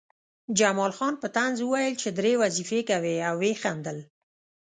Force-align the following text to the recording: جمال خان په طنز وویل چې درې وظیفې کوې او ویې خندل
جمال 0.57 0.91
خان 0.97 1.13
په 1.21 1.27
طنز 1.35 1.57
وویل 1.61 1.93
چې 2.01 2.09
درې 2.19 2.33
وظیفې 2.41 2.79
کوې 2.89 3.15
او 3.27 3.35
ویې 3.41 3.53
خندل 3.61 3.97